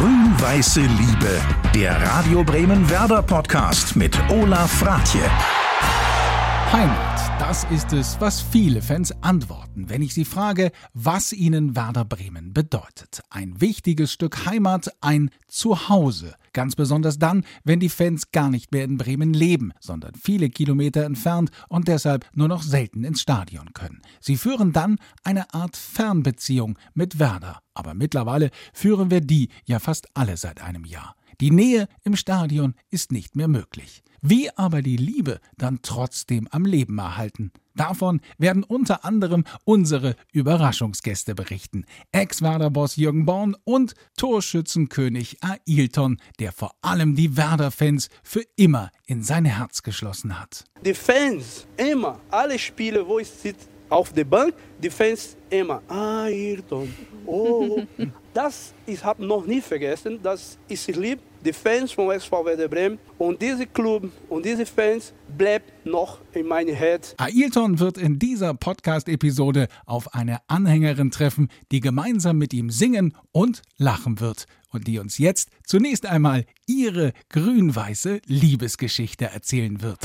[0.00, 1.42] Grün-Weiße Liebe,
[1.74, 5.20] der Radio Bremen Werder Podcast mit Olaf Fratje.
[6.72, 12.06] Heimat, das ist es, was viele Fans antworten, wenn ich sie frage, was ihnen Werder
[12.06, 13.20] Bremen bedeutet.
[13.28, 16.34] Ein wichtiges Stück Heimat, ein Zuhause.
[16.52, 21.04] Ganz besonders dann, wenn die Fans gar nicht mehr in Bremen leben, sondern viele Kilometer
[21.04, 24.02] entfernt und deshalb nur noch selten ins Stadion können.
[24.20, 27.60] Sie führen dann eine Art Fernbeziehung mit Werder.
[27.74, 31.14] Aber mittlerweile führen wir die ja fast alle seit einem Jahr.
[31.40, 34.02] Die Nähe im Stadion ist nicht mehr möglich.
[34.20, 37.52] Wie aber die Liebe dann trotzdem am Leben erhalten?
[37.80, 41.86] Davon werden unter anderem unsere Überraschungsgäste berichten.
[42.12, 49.46] Ex-Werder-Boss Jürgen Born und Torschützenkönig Ailton, der vor allem die Werder-Fans für immer in sein
[49.46, 50.66] Herz geschlossen hat.
[50.84, 56.94] Die Fans, immer, alle Spiele, wo ich sitze auf der Bank, die Fans immer, Ayrton,
[57.26, 57.82] oh.
[58.32, 62.98] Das ich habe noch nie vergessen, dass ich liebe die Fans von SV Werder Bremen
[63.18, 67.14] und diese Club und diese Fans bleibt noch in meinem Herz.
[67.16, 73.62] Ailton wird in dieser Podcast-Episode auf eine Anhängerin treffen, die gemeinsam mit ihm singen und
[73.78, 79.98] lachen wird und die uns jetzt zunächst einmal ihre grün-weiße Liebesgeschichte erzählen wird.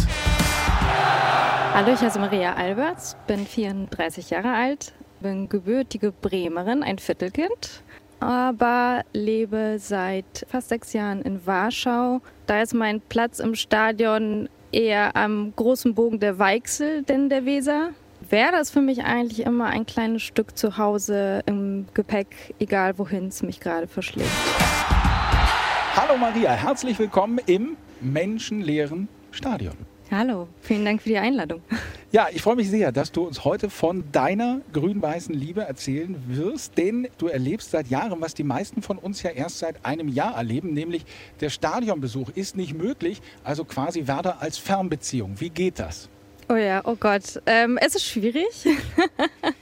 [1.76, 7.84] Hallo, ich heiße Maria Alberts, bin 34 Jahre alt, bin gebürtige Bremerin, ein Viertelkind
[8.22, 12.22] aber lebe seit fast sechs Jahren in Warschau.
[12.48, 17.90] Da ist mein Platz im Stadion eher am großen Bogen der Weichsel denn der Weser.
[18.28, 23.28] Wäre das für mich eigentlich immer ein kleines Stück zu Hause im Gepäck, egal wohin
[23.28, 24.31] es mich gerade verschlägt.
[25.96, 29.94] Hallo Maria, herzlich willkommen im menschenleeren Stadion.
[30.11, 31.61] Hallo, vielen Dank für die Einladung.
[32.11, 36.78] Ja, ich freue mich sehr, dass du uns heute von deiner grün-weißen Liebe erzählen wirst,
[36.78, 40.36] denn du erlebst seit Jahren, was die meisten von uns ja erst seit einem Jahr
[40.36, 41.06] erleben, nämlich
[41.42, 45.40] der Stadionbesuch ist nicht möglich, also quasi Werder als Fernbeziehung.
[45.40, 46.08] Wie geht das?
[46.47, 48.46] Oh ja, oh Gott, ähm, es ist schwierig.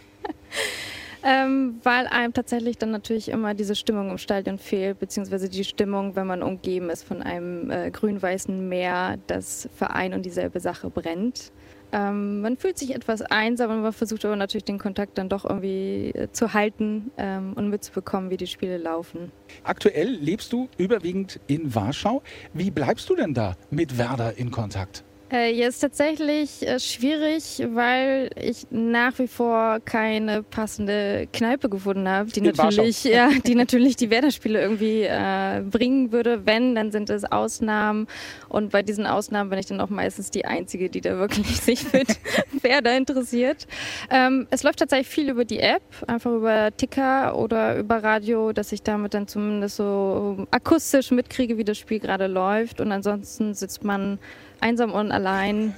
[1.25, 6.17] Ähm, weil einem tatsächlich dann natürlich immer diese Stimmung im Stadion fehlt, beziehungsweise die Stimmung,
[6.17, 10.89] wenn man umgeben ist von einem äh, grün-weißen Meer, das für ein und dieselbe Sache
[10.89, 11.53] brennt.
[11.93, 15.45] Ähm, man fühlt sich etwas einsam und man versucht aber natürlich den Kontakt dann doch
[15.45, 19.31] irgendwie äh, zu halten ähm, und mitzubekommen, wie die Spiele laufen.
[19.63, 22.23] Aktuell lebst du überwiegend in Warschau.
[22.53, 25.03] Wie bleibst du denn da mit Werder in Kontakt?
[25.33, 32.29] Äh, jetzt tatsächlich äh, schwierig, weil ich nach wie vor keine passende Kneipe gefunden habe,
[32.29, 36.45] die natürlich, ja, die natürlich die Werder-Spiele irgendwie äh, bringen würde.
[36.45, 38.05] Wenn, dann sind es Ausnahmen.
[38.47, 41.79] Und bei diesen Ausnahmen bin ich dann auch meistens die Einzige, die da wirklich sich
[41.79, 42.03] für
[42.61, 43.65] Werder interessiert.
[44.11, 48.71] Ähm, es läuft tatsächlich viel über die App, einfach über Ticker oder über Radio, dass
[48.71, 52.79] ich damit dann zumindest so akustisch mitkriege, wie das Spiel gerade läuft.
[52.79, 54.19] Und ansonsten sitzt man
[54.63, 55.75] einsam und allein.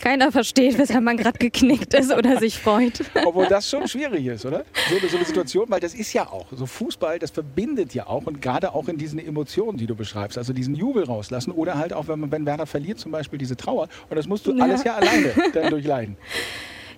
[0.00, 3.00] Keiner versteht, weshalb man gerade geknickt ist oder sich freut.
[3.26, 4.64] Obwohl das schon schwierig ist, oder?
[4.88, 8.24] So, so, eine Situation, weil das ist ja auch, so Fußball, das verbindet ja auch
[8.24, 11.92] und gerade auch in diesen Emotionen, die du beschreibst, also diesen Jubel rauslassen oder halt
[11.92, 14.64] auch, wenn, man, wenn Werder verliert, zum Beispiel diese Trauer und das musst du ja.
[14.64, 16.16] alles ja alleine dann durchleiden.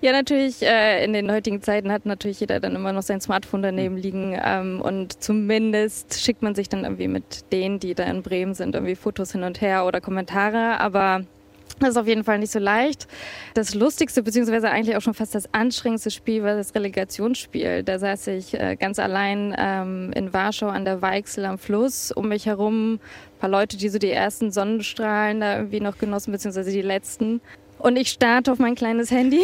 [0.03, 3.63] Ja, natürlich, äh, in den heutigen Zeiten hat natürlich jeder dann immer noch sein Smartphone
[3.63, 8.25] daneben liegen ähm, und zumindest schickt man sich dann irgendwie mit denen, die da in
[8.25, 11.25] Bremen sind, irgendwie Fotos hin und her oder Kommentare, aber
[11.79, 13.07] das ist auf jeden Fall nicht so leicht.
[13.55, 17.84] Das lustigste, beziehungsweise eigentlich auch schon fast das anstrengendste Spiel war das Relegationsspiel.
[17.84, 22.13] Da saß ich äh, ganz allein ähm, in Warschau an der Weichsel am Fluss.
[22.13, 23.01] Um mich herum ein
[23.41, 27.41] paar Leute, die so die ersten Sonnenstrahlen da irgendwie noch genossen, beziehungsweise die letzten.
[27.82, 29.43] Und ich starte auf mein kleines Handy.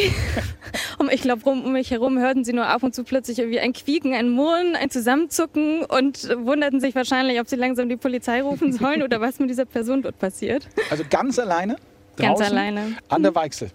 [0.98, 3.72] und ich glaube, um mich herum hörten sie nur ab und zu plötzlich irgendwie ein
[3.72, 8.72] Quieken, ein Murren, ein Zusammenzucken und wunderten sich wahrscheinlich, ob sie langsam die Polizei rufen
[8.72, 10.68] sollen oder was mit dieser Person dort passiert.
[10.88, 11.76] Also ganz alleine?
[12.16, 12.96] Ganz alleine.
[13.08, 13.70] An der Weichsel?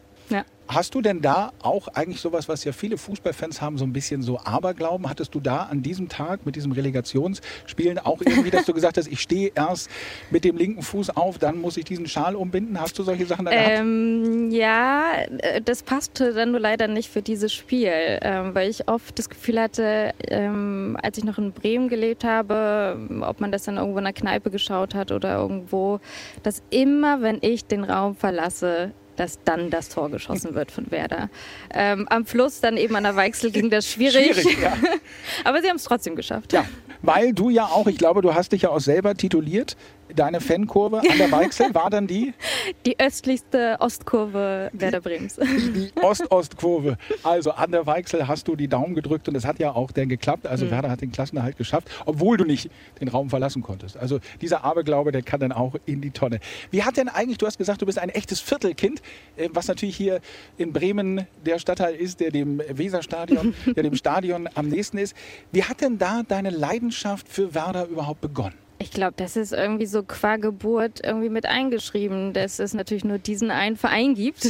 [0.67, 4.21] Hast du denn da auch eigentlich sowas, was ja viele Fußballfans haben, so ein bisschen
[4.21, 5.09] so Aberglauben?
[5.09, 9.07] Hattest du da an diesem Tag mit diesem Relegationsspielen auch irgendwie, dass du gesagt hast,
[9.07, 9.89] ich stehe erst
[10.31, 12.79] mit dem linken Fuß auf, dann muss ich diesen Schal umbinden?
[12.79, 13.69] Hast du solche Sachen da gehabt?
[13.79, 18.87] Ähm, ja, äh, das passte dann nur leider nicht für dieses Spiel, ähm, weil ich
[18.87, 23.63] oft das Gefühl hatte, ähm, als ich noch in Bremen gelebt habe, ob man das
[23.63, 25.99] dann irgendwo in einer Kneipe geschaut hat oder irgendwo,
[26.41, 31.29] dass immer, wenn ich den Raum verlasse, dass dann das Tor geschossen wird von Werder.
[31.73, 34.33] Ähm, am Fluss dann eben an der Weichsel ging das schwierig.
[34.33, 34.73] schwierig ja.
[35.43, 36.53] Aber sie haben es trotzdem geschafft.
[36.53, 36.65] Ja,
[37.01, 39.75] weil du ja auch, ich glaube, du hast dich ja auch selber tituliert,
[40.15, 42.33] deine Fankurve an der Weichsel war dann die?
[42.85, 45.35] Die östlichste Ostkurve Werder Brems.
[45.35, 46.97] Die Ost-Ost-Kurve.
[47.23, 50.09] Also an der Weichsel hast du die Daumen gedrückt und es hat ja auch dann
[50.09, 50.47] geklappt.
[50.47, 50.71] Also mhm.
[50.71, 52.69] Werder hat den Klassenerhalt geschafft, obwohl du nicht
[52.99, 53.97] den Raum verlassen konntest.
[53.97, 56.39] Also dieser Aberglaube, der kann dann auch in die Tonne.
[56.71, 59.01] Wie hat denn eigentlich, du hast gesagt, du bist ein echtes Viertelkind,
[59.37, 60.21] äh, was natürlich hier
[60.57, 65.15] in Bremen der Stadtteil ist, der dem Weserstadion, der dem Stadion am nächsten ist.
[65.51, 68.62] Wie hat denn da deine Leidenschaft für Werder überhaupt begonnen?
[68.83, 73.17] Ich glaube, das ist irgendwie so qua Geburt irgendwie mit eingeschrieben, dass es natürlich nur
[73.17, 74.49] diesen einen Verein gibt.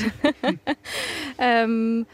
[1.37, 2.07] ähm,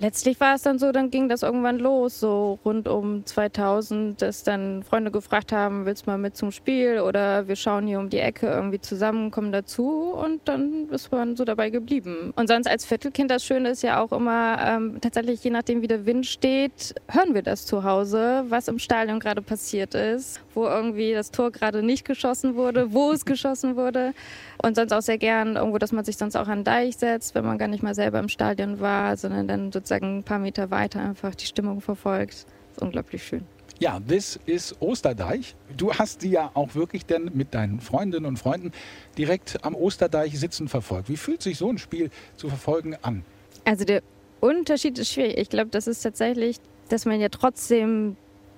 [0.00, 4.42] letztlich war es dann so, dann ging das irgendwann los, so rund um 2000, dass
[4.42, 8.08] dann Freunde gefragt haben, willst du mal mit zum Spiel oder wir schauen hier um
[8.08, 12.32] die Ecke irgendwie zusammen, kommen dazu und dann ist man so dabei geblieben.
[12.34, 15.88] Und sonst als Viertelkind, das Schöne ist ja auch immer, ähm, tatsächlich je nachdem wie
[15.88, 20.64] der Wind steht, hören wir das zu Hause, was im Stadion gerade passiert ist, wo
[20.64, 24.14] irgendwie das Tor gerade nicht geschossen wurde, wo es geschossen wurde.
[24.62, 27.34] Und sonst auch sehr gern irgendwo, dass man sich sonst auch an den Deich setzt,
[27.34, 30.70] wenn man gar nicht mal selber im Stadion war, sondern dann sozusagen ein paar Meter
[30.70, 32.46] weiter einfach die Stimmung verfolgt.
[32.68, 33.44] Das ist unglaublich schön.
[33.78, 35.54] Ja, this ist Osterdeich.
[35.76, 38.72] Du hast die ja auch wirklich denn mit deinen Freundinnen und Freunden
[39.16, 41.08] direkt am Osterdeich sitzen verfolgt.
[41.08, 43.24] Wie fühlt sich so ein Spiel zu verfolgen an?
[43.64, 44.02] Also der
[44.40, 45.38] Unterschied ist schwierig.
[45.38, 46.58] Ich glaube, das ist tatsächlich,
[46.90, 48.16] dass man ja trotzdem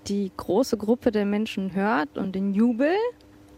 [0.09, 2.97] die große Gruppe der Menschen hört und den Jubel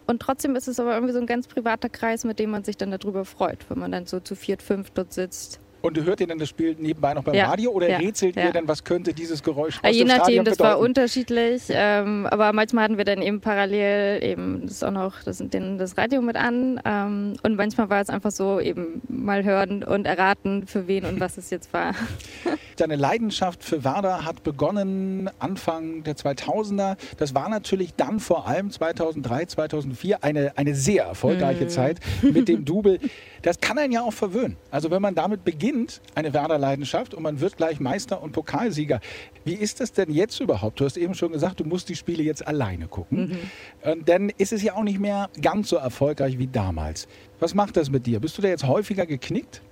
[0.06, 2.76] und trotzdem ist es aber irgendwie so ein ganz privater Kreis, mit dem man sich
[2.76, 5.60] dann darüber freut, wenn man dann so zu viert, fünf dort sitzt.
[5.84, 7.46] Und hört ihr denn das Spiel nebenbei noch beim ja.
[7.46, 7.98] Radio oder ja.
[7.98, 8.46] rätselt ja.
[8.46, 11.64] ihr denn, was könnte dieses Geräusch aus Je nachdem, das war unterschiedlich.
[11.68, 15.98] Ähm, aber manchmal hatten wir dann eben parallel eben das auch noch das, den, das
[15.98, 16.80] Radio mit an.
[16.86, 21.20] Ähm, und manchmal war es einfach so eben mal hören und erraten, für wen und
[21.20, 21.94] was es jetzt war.
[22.78, 26.96] Deine Leidenschaft für Werder hat begonnen Anfang der 2000er.
[27.18, 31.68] Das war natürlich dann vor allem 2003, 2004 eine, eine sehr erfolgreiche mhm.
[31.68, 33.00] Zeit mit dem Double.
[33.42, 34.56] Das kann einen ja auch verwöhnen.
[34.70, 35.73] Also wenn man damit beginnt,
[36.14, 39.00] eine Werder-Leidenschaft und man wird gleich Meister und Pokalsieger.
[39.44, 40.80] Wie ist das denn jetzt überhaupt?
[40.80, 43.38] Du hast eben schon gesagt, du musst die Spiele jetzt alleine gucken.
[43.84, 43.90] Mhm.
[43.90, 47.08] Und dann ist es ja auch nicht mehr ganz so erfolgreich wie damals.
[47.40, 48.20] Was macht das mit dir?
[48.20, 49.62] Bist du da jetzt häufiger geknickt?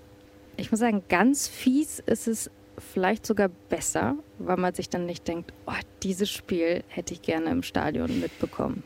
[0.57, 5.27] Ich muss sagen, ganz fies ist es vielleicht sogar besser, weil man sich dann nicht
[5.29, 5.73] denkt, oh,
[6.03, 8.83] dieses Spiel hätte ich gerne im Stadion mitbekommen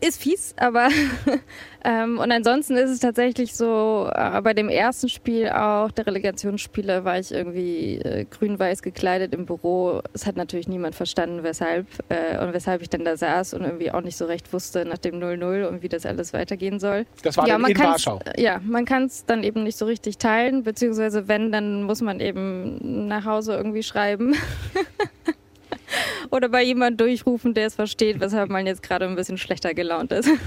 [0.00, 0.88] ist fies, aber
[1.84, 7.04] ähm, und ansonsten ist es tatsächlich so, äh, bei dem ersten Spiel auch der Relegationsspiele
[7.04, 10.02] war ich irgendwie äh, grün-weiß gekleidet im Büro.
[10.12, 13.92] Es hat natürlich niemand verstanden, weshalb äh, und weshalb ich dann da saß und irgendwie
[13.92, 17.06] auch nicht so recht wusste nach dem 0-0 und wie das alles weitergehen soll.
[17.22, 18.20] Das war ja, man in Warschau.
[18.36, 22.20] Ja, man kann es dann eben nicht so richtig teilen, beziehungsweise wenn, dann muss man
[22.20, 24.34] eben nach Hause irgendwie schreiben.
[26.34, 30.12] oder bei jemandem durchrufen, der es versteht, weshalb man jetzt gerade ein bisschen schlechter gelaunt
[30.12, 30.28] ist.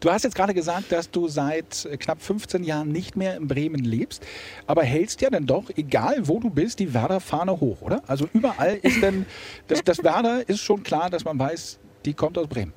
[0.00, 3.84] Du hast jetzt gerade gesagt, dass du seit knapp 15 Jahren nicht mehr in Bremen
[3.84, 4.24] lebst,
[4.66, 8.02] aber hältst ja dann doch, egal wo du bist, die Werder-Fahne hoch, oder?
[8.06, 9.26] Also überall ist denn,
[9.68, 12.72] das, das Werder ist schon klar, dass man weiß, die kommt aus Bremen.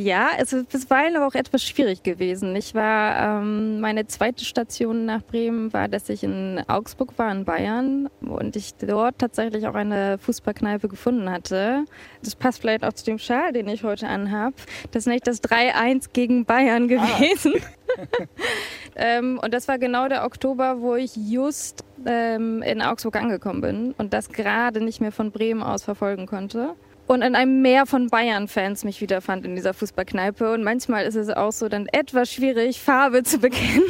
[0.00, 2.54] Ja, es ist bisweilen aber auch etwas schwierig gewesen.
[2.54, 7.44] Ich war, ähm, meine zweite Station nach Bremen war, dass ich in Augsburg war, in
[7.44, 11.84] Bayern, und ich dort tatsächlich auch eine Fußballkneipe gefunden hatte.
[12.22, 14.54] Das passt vielleicht auch zu dem Schal, den ich heute anhab.
[14.92, 16.86] Das ist nicht das 3-1 gegen Bayern ah.
[16.86, 17.54] gewesen.
[17.56, 18.12] Ah.
[18.94, 23.94] ähm, und das war genau der Oktober, wo ich just ähm, in Augsburg angekommen bin
[23.98, 26.76] und das gerade nicht mehr von Bremen aus verfolgen konnte
[27.08, 30.52] und in einem Meer von Bayern-Fans mich wiederfand in dieser Fußballkneipe.
[30.52, 33.82] Und manchmal ist es auch so dann etwas schwierig, Farbe zu bekennen.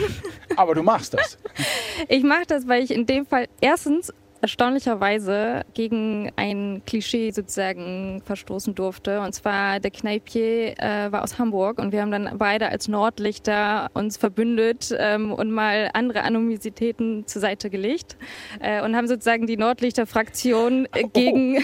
[0.56, 1.36] Aber du machst das.
[2.08, 8.74] Ich mache das, weil ich in dem Fall erstens erstaunlicherweise gegen ein Klischee sozusagen verstoßen
[8.74, 9.20] durfte.
[9.20, 13.90] Und zwar der Kneipier äh, war aus Hamburg und wir haben dann beide als Nordlichter
[13.94, 18.16] uns verbündet ähm, und mal andere Anonymitäten zur Seite gelegt
[18.60, 21.08] äh, und haben sozusagen die Nordlichter-Fraktion oh.
[21.08, 21.58] gegen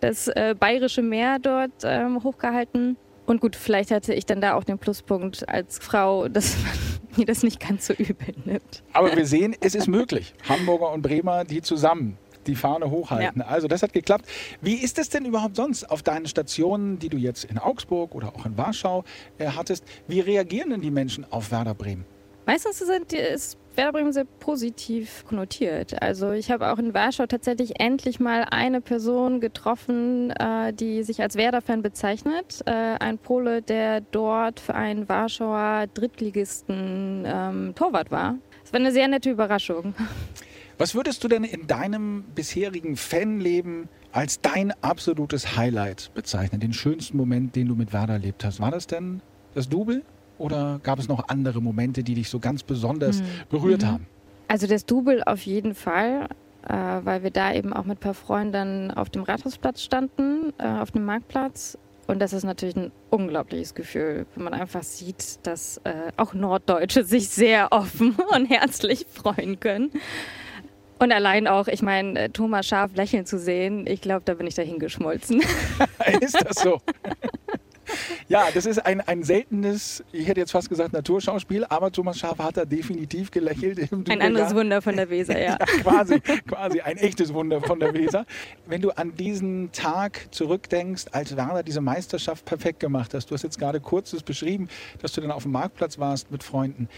[0.00, 2.96] das äh, bayerische Meer dort ähm, hochgehalten.
[3.26, 6.72] Und gut, vielleicht hatte ich dann da auch den Pluspunkt als Frau, dass man
[7.16, 8.82] mir das nicht ganz so übel nimmt.
[8.92, 10.34] Aber wir sehen, es ist möglich.
[10.48, 13.40] Hamburger und Bremer, die zusammen die Fahne hochhalten.
[13.40, 13.48] Ja.
[13.48, 14.26] Also das hat geklappt.
[14.60, 18.28] Wie ist es denn überhaupt sonst auf deinen Stationen, die du jetzt in Augsburg oder
[18.36, 19.04] auch in Warschau
[19.38, 19.84] äh, hattest?
[20.06, 22.04] Wie reagieren denn die Menschen auf Werder Bremen?
[22.46, 26.00] Meistens sind, ist Werder Bremen sehr positiv konnotiert.
[26.00, 31.20] Also ich habe auch in Warschau tatsächlich endlich mal eine Person getroffen, äh, die sich
[31.20, 32.62] als Werder-Fan bezeichnet.
[32.66, 38.36] Äh, ein Pole, der dort für einen Warschauer Drittligisten ähm, Torwart war.
[38.62, 39.94] Das war eine sehr nette Überraschung.
[40.78, 46.60] Was würdest du denn in deinem bisherigen Fanleben als dein absolutes Highlight bezeichnen?
[46.60, 48.60] Den schönsten Moment, den du mit Werder erlebt hast?
[48.60, 49.20] War das denn
[49.54, 50.02] das Double?
[50.38, 53.26] Oder gab es noch andere Momente, die dich so ganz besonders mhm.
[53.50, 53.86] berührt mhm.
[53.86, 54.06] haben?
[54.48, 56.28] Also das Double auf jeden Fall,
[56.68, 60.66] äh, weil wir da eben auch mit ein paar Freunden auf dem Rathausplatz standen, äh,
[60.66, 61.78] auf dem Marktplatz.
[62.06, 67.02] Und das ist natürlich ein unglaubliches Gefühl, wenn man einfach sieht, dass äh, auch Norddeutsche
[67.02, 69.90] sich sehr offen und herzlich freuen können.
[70.98, 74.46] Und allein auch, ich meine, äh, Thomas Scharf lächeln zu sehen, ich glaube, da bin
[74.46, 75.42] ich dahin geschmolzen.
[76.20, 76.80] ist das so?
[78.28, 82.38] Ja, das ist ein, ein seltenes, ich hätte jetzt fast gesagt Naturschauspiel, aber Thomas Schaaf
[82.38, 83.90] hat da definitiv gelächelt.
[84.08, 85.56] ein anderes Wunder von der Weser, ja.
[85.58, 85.66] ja.
[85.82, 88.26] quasi, quasi ein echtes Wunder von der Weser.
[88.66, 93.42] Wenn du an diesen Tag zurückdenkst, als Werner diese Meisterschaft perfekt gemacht hast, du hast
[93.42, 94.68] jetzt gerade kurz das beschrieben,
[95.00, 96.88] dass du dann auf dem Marktplatz warst mit Freunden.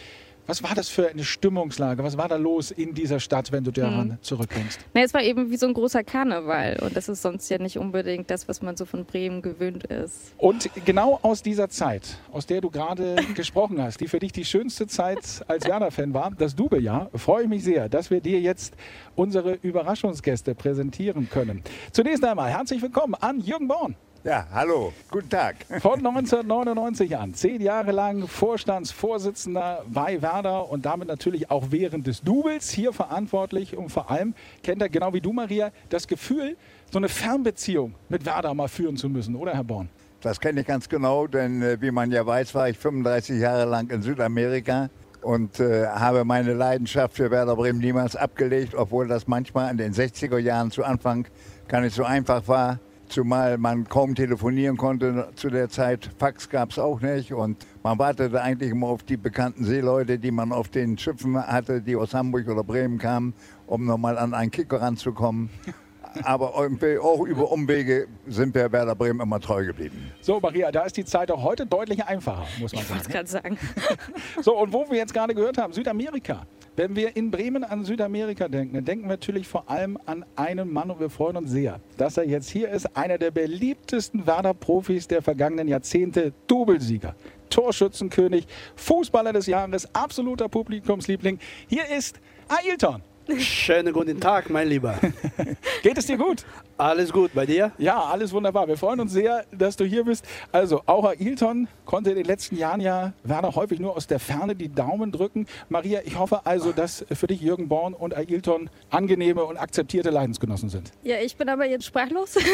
[0.49, 2.03] Was war das für eine Stimmungslage?
[2.03, 4.19] Was war da los in dieser Stadt, wenn du daran hm.
[4.23, 4.79] zurückdenkst?
[4.95, 7.77] Na, es war eben wie so ein großer Karneval und das ist sonst ja nicht
[7.77, 10.33] unbedingt das, was man so von Bremen gewöhnt ist.
[10.39, 14.47] Und genau aus dieser Zeit, aus der du gerade gesprochen hast, die für dich die
[14.47, 18.73] schönste Zeit als Werder-Fan war, das Double-Jahr, freue ich mich sehr, dass wir dir jetzt
[19.17, 21.63] unsere Überraschungsgäste präsentieren können.
[21.93, 23.97] Zunächst einmal herzlich willkommen an Jürgen Born.
[24.25, 25.55] Ja, hallo, guten Tag.
[25.81, 32.23] Von 1999 an, zehn Jahre lang Vorstandsvorsitzender bei Werder und damit natürlich auch während des
[32.23, 34.35] Doubles hier verantwortlich und vor allem
[34.65, 36.57] kennt er genau wie du, Maria, das Gefühl,
[36.91, 39.89] so eine Fernbeziehung mit Werder mal führen zu müssen, oder Herr Born?
[40.21, 43.67] Das kenne ich ganz genau, denn äh, wie man ja weiß, war ich 35 Jahre
[43.67, 44.91] lang in Südamerika
[45.23, 49.95] und äh, habe meine Leidenschaft für Werder Bremen niemals abgelegt, obwohl das manchmal in den
[49.95, 51.29] 60er Jahren zu Anfang
[51.69, 56.11] gar nicht so einfach war zumal man kaum telefonieren konnte zu der Zeit.
[56.19, 60.31] Fax gab es auch nicht und man wartete eigentlich immer auf die bekannten Seeleute, die
[60.31, 63.35] man auf den Schiffen hatte, die aus Hamburg oder Bremen kamen,
[63.67, 65.51] um nochmal an einen Kicker ranzukommen.
[66.23, 70.11] Aber auch über Umwege sind wir Werder Bremen immer treu geblieben.
[70.21, 73.01] So, Maria, da ist die Zeit auch heute deutlich einfacher, muss man ich sagen.
[73.03, 73.59] Ich gerade sagen.
[74.43, 76.47] So, und wo wir jetzt gerade gehört haben, Südamerika.
[76.79, 80.73] Wenn wir in Bremen an Südamerika denken, dann denken wir natürlich vor allem an einen
[80.73, 85.09] Mann und wir freuen uns sehr, dass er jetzt hier ist, einer der beliebtesten Werder-Profis
[85.09, 87.17] der vergangenen Jahrzehnte, Doublesieger.
[87.51, 91.41] Torschützenkönig, Fußballer des Jahres, absoluter Publikumsliebling.
[91.67, 93.03] Hier ist Ailton.
[93.37, 94.99] Schönen guten Tag, mein Lieber.
[95.83, 96.47] Geht es dir gut?
[96.79, 97.73] Alles gut, bei dir?
[97.77, 98.67] Ja, alles wunderbar.
[98.67, 100.25] Wir freuen uns sehr, dass du hier bist.
[100.51, 104.57] Also, auch Ailton konnte in den letzten Jahren ja Werner häufig nur aus der Ferne
[104.57, 105.47] die Daumen drücken.
[105.69, 110.71] Maria, ich hoffe also, dass für dich Jürgen Born und Ailton angenehme und akzeptierte Leidensgenossen
[110.71, 110.91] sind.
[111.03, 112.35] Ja, ich bin aber jetzt sprachlos.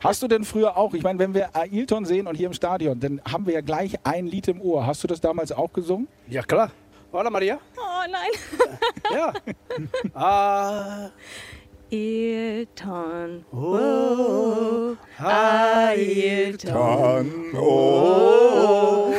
[0.00, 3.00] Hast du denn früher auch, ich meine, wenn wir Ailton sehen und hier im Stadion,
[3.00, 4.86] dann haben wir ja gleich ein Lied im Ohr.
[4.86, 6.06] Hast du das damals auch gesungen?
[6.28, 6.70] Ja, klar.
[7.12, 7.58] Hola, Maria.
[7.78, 8.30] Oh nein.
[9.14, 9.32] ja.
[10.14, 11.10] ah.
[11.92, 13.44] Ailton.
[13.52, 16.74] Oh, Ailton.
[17.54, 19.14] Oh.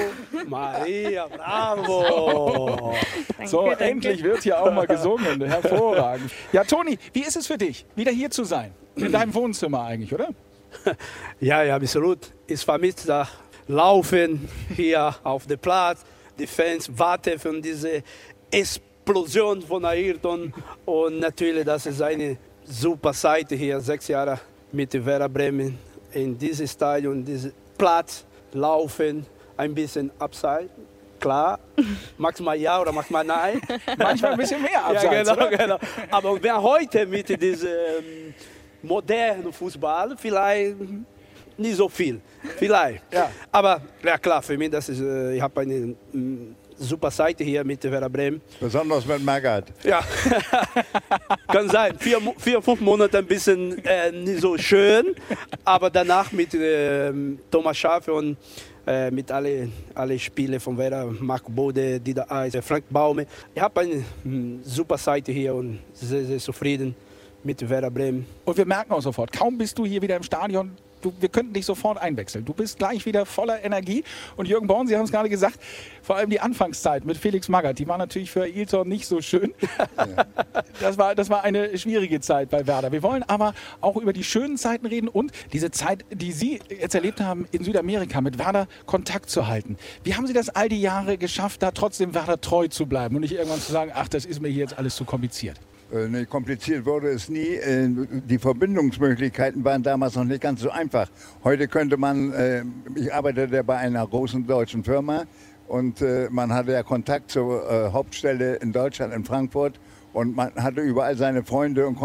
[0.48, 2.94] Maria, bravo.
[3.38, 3.84] danke, so, danke.
[3.86, 5.42] endlich wird hier auch mal gesungen.
[5.44, 6.32] Hervorragend.
[6.52, 8.74] Ja, Toni, wie ist es für dich, wieder hier zu sein?
[8.96, 10.30] In deinem Wohnzimmer eigentlich, oder?
[11.40, 12.34] Ja, ja, absolut.
[12.48, 13.30] Ich vermisse das
[13.68, 16.04] Laufen hier auf dem Platz
[16.38, 18.04] die Fans warten für diese
[18.52, 20.54] Explosion von Ayrton.
[20.86, 24.40] Und natürlich, das ist eine super Seite hier, sechs Jahre
[24.72, 25.78] mit Werder Bremen
[26.14, 29.26] in diesem Stadion, diesem Platz laufen,
[29.58, 30.72] ein bisschen abseits.
[31.20, 31.60] Klar,
[32.18, 33.62] manchmal ja oder manchmal nein.
[33.98, 35.30] manchmal ein bisschen mehr abseits.
[35.30, 35.80] Ja, genau, genau.
[36.12, 38.34] Aber wer heute mit diesem ähm,
[38.82, 40.76] modernen Fußball vielleicht
[41.58, 42.20] nicht so viel.
[42.58, 43.04] Vielleicht.
[43.14, 43.30] Ja.
[43.52, 47.64] Aber ja klar, für mich, das ist, äh, ich habe eine mm, super Seite hier
[47.64, 48.42] mit Werder Bremen.
[48.60, 49.66] Besonders mit Magath.
[49.84, 50.02] Ja,
[51.48, 51.96] kann sein.
[52.00, 55.16] Vier, vier, fünf Monate ein bisschen äh, nicht so schön,
[55.64, 57.12] aber danach mit äh,
[57.52, 58.38] Thomas Schafe und
[58.86, 63.26] äh, mit allen alle Spielen von Werder, Marc Bode, Dieter Eis, Frank Baume.
[63.54, 66.96] Ich habe eine mm, super Seite hier und sehr, sehr zufrieden
[67.44, 68.26] mit Werder Bremen.
[68.46, 70.72] Und wir merken auch sofort, kaum bist du hier wieder im Stadion,
[71.04, 72.46] du, wir könnten dich sofort einwechseln.
[72.46, 74.04] Du bist gleich wieder voller Energie.
[74.36, 75.60] Und Jürgen Born, Sie haben es gerade gesagt,
[76.02, 79.54] vor allem die Anfangszeit mit Felix Magath, die war natürlich für Ailton nicht so schön.
[80.80, 82.92] Das war, das war eine schwierige Zeit bei Werder.
[82.92, 86.96] Wir wollen aber auch über die schönen Zeiten reden und diese Zeit, die Sie jetzt
[86.96, 89.78] erlebt haben in Südamerika, mit Werder Kontakt zu halten.
[90.04, 93.22] Wie haben Sie das all die Jahre geschafft, da trotzdem Werder treu zu bleiben und
[93.22, 95.60] nicht irgendwann zu sagen, ach, das ist mir hier jetzt alles zu kompliziert?
[95.94, 97.56] Äh, nee, kompliziert wurde es nie.
[97.56, 97.88] Äh,
[98.28, 101.08] die Verbindungsmöglichkeiten waren damals noch nicht ganz so einfach.
[101.44, 102.64] Heute könnte man, äh,
[102.96, 105.26] ich arbeitete bei einer großen deutschen Firma
[105.68, 109.80] und man hatte ja Kontakt zur Hauptstelle in Deutschland, in Frankfurt
[110.12, 111.98] und man hatte überall seine Freunde und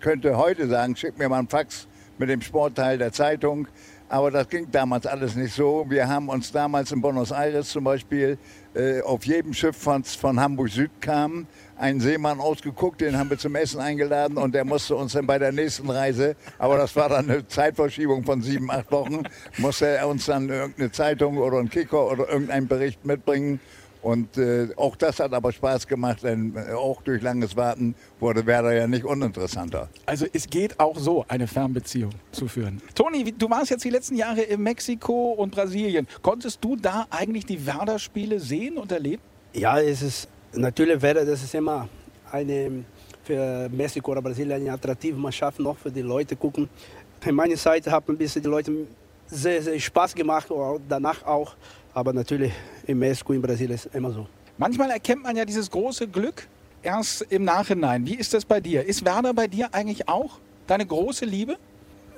[0.00, 3.66] könnte heute sagen, schick mir mal einen Fax mit dem Sportteil der Zeitung.
[4.08, 5.84] Aber das ging damals alles nicht so.
[5.88, 8.38] Wir haben uns damals in Buenos Aires zum Beispiel
[9.04, 11.46] auf jedem Schiff, von, von Hamburg Süd kam,
[11.82, 15.38] einen Seemann ausgeguckt, den haben wir zum Essen eingeladen und der musste uns dann bei
[15.38, 19.24] der nächsten Reise, aber das war dann eine Zeitverschiebung von sieben, acht Wochen,
[19.58, 23.58] musste er uns dann irgendeine Zeitung oder einen Kicker oder irgendeinen Bericht mitbringen.
[24.00, 28.44] Und äh, auch das hat aber Spaß gemacht, denn äh, auch durch langes Warten wurde
[28.46, 29.88] Werder ja nicht uninteressanter.
[30.06, 32.82] Also es geht auch so, eine Fernbeziehung zu führen.
[32.96, 36.08] Toni, du warst jetzt die letzten Jahre in Mexiko und Brasilien.
[36.20, 39.22] Konntest du da eigentlich die Werder-Spiele sehen und erleben?
[39.52, 41.88] Ja, es ist natürlich Werder, das immer
[42.30, 42.84] eine
[43.24, 46.68] für Mexiko oder Brasilien eine attraktive Mannschaft noch für die Leute gucken.
[47.24, 48.72] In meiner Seite haben ein bisschen die Leute
[49.26, 50.48] sehr, sehr Spaß gemacht,
[50.88, 51.54] danach auch.
[51.94, 52.52] Aber natürlich
[52.86, 54.26] in Mexiko, in Brasilien ist es immer so.
[54.58, 56.48] Manchmal erkennt man ja dieses große Glück
[56.82, 58.04] erst im Nachhinein.
[58.06, 58.84] Wie ist das bei dir?
[58.84, 61.56] Ist Werder bei dir eigentlich auch deine große Liebe?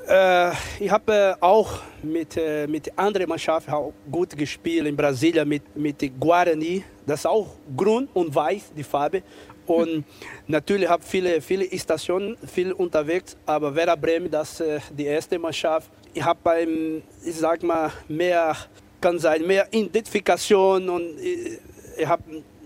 [0.07, 3.73] Äh, ich habe äh, auch mit, äh, mit anderen Mannschaften
[4.11, 6.85] gut gespielt in Brasilien mit, mit Guarani.
[7.07, 9.23] Das ist auch grün und weiß, die Farbe.
[9.67, 10.05] Und
[10.47, 15.07] natürlich habe ich viele, viele Stationen, viel unterwegs, aber Werder Bremen, das ist äh, die
[15.07, 15.91] erste Mannschaft.
[16.13, 18.55] Ich habe beim, ich sag mal, mehr
[19.01, 21.59] kann sein, mehr Identifikation und ich,
[21.97, 22.23] ich habe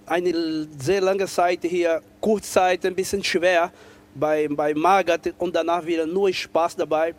[0.07, 3.71] eine sehr lange Zeit hier, Kurzzeit ein bisschen schwer
[4.19, 7.15] bei, bei Magath und danach wieder nur Spaß dabei.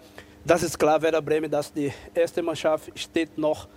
[0.46, 3.68] Das ist klar, Werder Bremen, dass die erste Mannschaft steht noch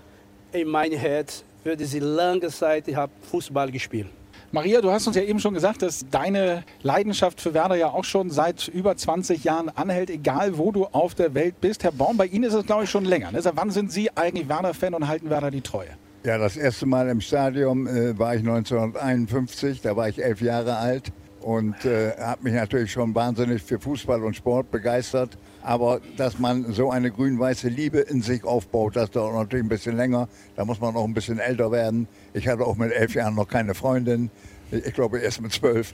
[0.53, 1.45] in meinem Herz.
[1.63, 4.09] Für diese lange Zeit, ich habe Fußball gespielt.
[4.51, 8.05] Maria, du hast uns ja eben schon gesagt, dass deine Leidenschaft für Werder ja auch
[8.05, 11.85] schon seit über 20 Jahren anhält, egal wo du auf der Welt bist.
[11.85, 13.33] Herr Baum, bei Ihnen ist es, glaube ich, schon länger.
[13.33, 13.41] Ne?
[13.41, 15.89] Seit wann sind Sie eigentlich Werder-Fan und halten Werder die Treue?
[16.25, 20.77] Ja, das erste Mal im Stadion äh, war ich 1951, da war ich elf Jahre
[20.77, 25.37] alt und äh, habe mich natürlich schon wahnsinnig für Fußball und Sport begeistert.
[25.63, 29.97] Aber dass man so eine grün-weiße Liebe in sich aufbaut, das dauert natürlich ein bisschen
[29.97, 30.29] länger.
[30.57, 32.09] Da muss man auch ein bisschen älter werden.
[32.33, 34.31] Ich hatte auch mit elf Jahren noch keine Freundin.
[34.71, 35.93] Ich glaube erst mit zwölf.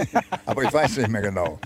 [0.46, 1.58] Aber ich weiß nicht mehr genau.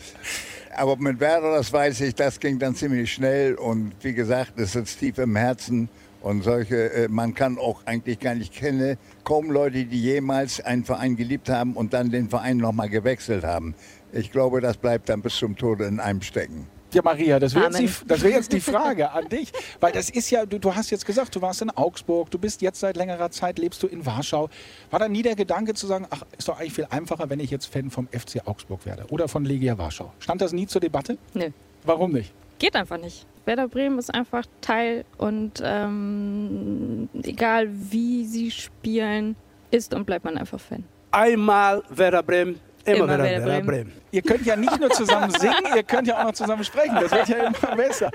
[0.76, 3.54] Aber mit Werder, das weiß ich, das ging dann ziemlich schnell.
[3.54, 5.88] Und wie gesagt, es sitzt tief im Herzen.
[6.24, 10.82] Und solche, äh, man kann auch eigentlich gar nicht kennen, kaum Leute, die jemals einen
[10.82, 13.74] Verein geliebt haben und dann den Verein nochmal gewechselt haben.
[14.10, 16.66] Ich glaube, das bleibt dann bis zum Tode in einem stecken.
[16.94, 19.52] Ja, Maria, das wäre jetzt, wär jetzt, die Frage an dich.
[19.80, 22.62] Weil das ist ja, du, du, hast jetzt gesagt, du warst in Augsburg, du bist
[22.62, 24.48] jetzt seit längerer Zeit, lebst du in Warschau.
[24.90, 27.50] War da nie der Gedanke zu sagen, ach, ist doch eigentlich viel einfacher, wenn ich
[27.50, 30.10] jetzt Fan vom FC Augsburg werde oder von Legia Warschau?
[30.20, 31.18] Stand das nie zur Debatte?
[31.34, 31.50] Nö.
[31.84, 32.32] Warum nicht?
[32.58, 33.26] Geht einfach nicht.
[33.46, 39.36] Werder Bremen ist einfach Teil und ähm, egal wie sie spielen,
[39.70, 40.84] ist und bleibt man einfach Fan.
[41.10, 43.66] Einmal Werder Bremen, immer, Immer Werder, Werder Werder Bremen.
[43.66, 43.92] Bremen.
[44.12, 46.94] Ihr könnt ja nicht nur zusammen singen, ihr könnt ja auch noch zusammen sprechen.
[46.94, 48.10] Das wird ja immer besser.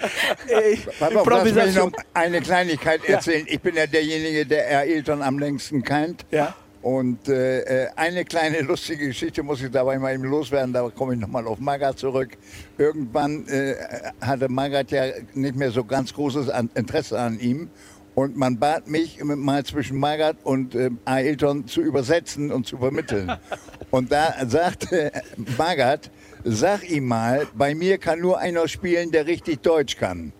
[0.72, 1.92] Ich, lass mich Improvisation.
[1.92, 3.46] noch eine Kleinigkeit erzählen.
[3.48, 6.26] Ich bin ja derjenige, der Ailton am längsten kennt.
[6.32, 6.56] Ja.
[6.82, 11.14] Und äh, äh, eine kleine lustige Geschichte muss ich dabei mal eben loswerden, da komme
[11.14, 12.38] ich nochmal auf Magath zurück.
[12.78, 13.76] Irgendwann äh,
[14.22, 17.70] hatte Magath ja nicht mehr so ganz großes Interesse an ihm.
[18.16, 23.32] Und man bat mich, mal zwischen Magath und äh, Ailton zu übersetzen und zu vermitteln.
[23.92, 25.12] Und da sagte
[25.58, 26.12] Magath,
[26.44, 30.32] sag ihm mal, bei mir kann nur einer spielen, der richtig Deutsch kann.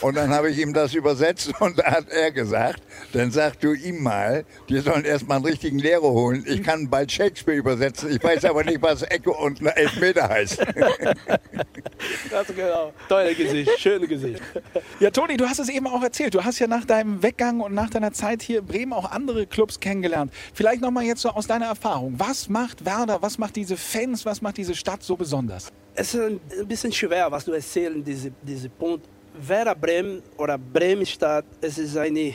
[0.00, 2.82] Und dann habe ich ihm das übersetzt und da hat er gesagt,
[3.12, 6.44] dann sag du ihm mal, die sollen erst mal einen richtigen Lehrer holen.
[6.46, 10.64] Ich kann bald Shakespeare übersetzen, ich weiß aber nicht, was Ecke und Elfmeter heißt.
[12.30, 12.92] Das genau.
[13.08, 14.40] Tolle Gesicht, schöne Gesicht.
[15.00, 16.34] Ja, Toni, du hast es eben auch erzählt.
[16.34, 19.46] Du hast ja nach deinem Weggang und nach deiner Zeit hier in Bremen auch andere
[19.46, 20.32] Clubs kennengelernt.
[20.54, 22.14] Vielleicht nochmal jetzt so aus deiner Erfahrung.
[22.18, 25.37] Was macht Werder, was macht diese Fans, was macht diese Stadt so besonders?
[25.94, 29.06] Es ist ein bisschen schwer, was du erzählen, diese, diese Punkt.
[29.40, 32.34] Werder Bremen oder Bremenstadt, es ist eine,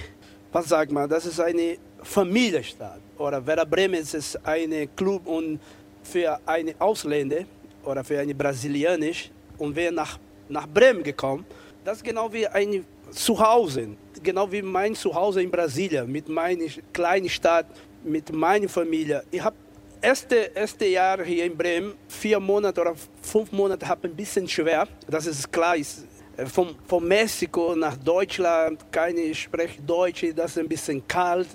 [0.51, 3.01] was sagt man, das ist eine Familienstadt.
[3.17, 5.59] Oder Werder Bremen ist ein Club und
[6.01, 7.43] für eine Ausländer
[7.83, 10.17] oder für eine Brasilianisch und wer nach,
[10.49, 11.45] nach Bremen gekommen,
[11.83, 13.89] das ist genau wie ein Zuhause,
[14.21, 17.65] genau wie mein Zuhause in Brasilien, mit meiner kleinen Stadt,
[18.03, 19.23] mit meiner Familie.
[19.31, 19.55] Ich habe
[20.03, 24.87] erste, erste Jahr hier in Bremen, vier Monate oder fünf Monate, habe ein bisschen schwer.
[25.07, 25.77] Das ist klar.
[25.77, 31.47] Ist, äh, von, von Mexiko nach Deutschland, keine spricht Deutsch, das ist ein bisschen kalt,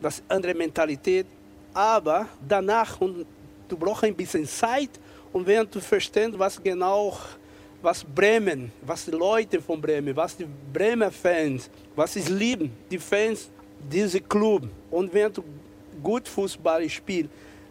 [0.00, 1.26] das ist andere Mentalität.
[1.74, 3.26] Aber danach, und
[3.68, 4.90] du brauchst ein bisschen Zeit,
[5.32, 7.14] und wenn du verstehst, was genau,
[7.82, 12.98] was Bremen, was die Leute von Bremen, was die Bremer Fans, was sie lieben, die
[12.98, 14.62] Fans, diese Club.
[14.90, 15.44] Und wenn du
[16.02, 17.30] gut Fußball spielst,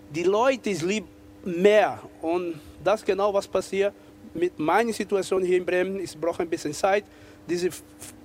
[0.10, 1.08] die Leute lieben
[1.44, 2.00] mehr.
[2.22, 3.94] Und das ist genau was passiert
[4.34, 6.00] mit meiner Situation hier in Bremen.
[6.00, 7.06] Ich brauche ein bisschen Zeit,
[7.48, 7.70] diese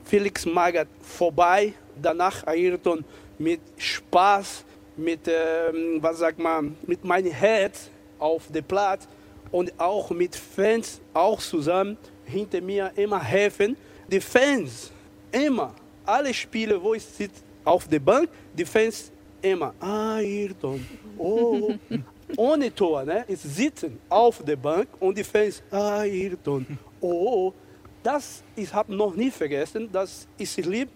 [0.05, 3.05] Felix Magath vorbei, danach Ayrton
[3.38, 4.64] mit Spaß,
[4.97, 7.88] mit, ähm, was sagt man, mit meinem Herz
[8.19, 9.07] auf dem Platz
[9.51, 13.77] und auch mit Fans auch zusammen hinter mir immer helfen.
[14.09, 14.90] Die Fans
[15.31, 20.87] immer, alle Spiele, wo ich sitze auf der Bank, die Fans immer, Ayrton,
[21.18, 21.72] oh,
[22.37, 23.24] ohne Tor, ne?
[23.29, 26.66] Ich sitze auf der Bank und die Fans, Ayrton,
[27.00, 27.53] oh,
[28.03, 30.88] das ich habe noch nie vergessen, das ist lieb,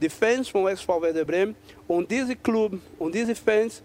[0.00, 1.54] die Fans vom SV Werder Bremen
[1.86, 3.82] und dieser Club und diese Fans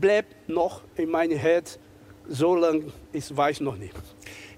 [0.00, 1.78] bleibt noch in meinem Herz,
[2.28, 3.94] so lange ich weiß noch nicht.